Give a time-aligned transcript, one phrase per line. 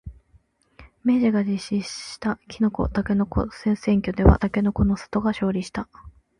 [1.03, 5.87] 明治が実施したきのこ、たけのこ総選挙ではたけのこの里が勝利した。